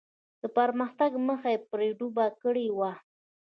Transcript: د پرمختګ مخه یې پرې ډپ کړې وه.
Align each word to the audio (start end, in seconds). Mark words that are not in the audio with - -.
د 0.41 0.43
پرمختګ 0.57 1.11
مخه 1.27 1.49
یې 1.53 1.59
پرې 1.69 1.87
ډپ 1.99 2.17
کړې 2.43 2.67
وه. 2.77 2.91